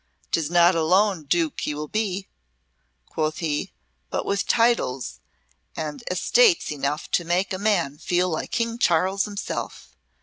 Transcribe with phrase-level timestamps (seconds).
[0.31, 2.27] "'Tis not alone Duke he will be,"
[3.05, 3.71] quoth he,
[4.09, 5.19] "but with titles
[5.77, 9.95] and estates enough to make a man feel like King Charles himself.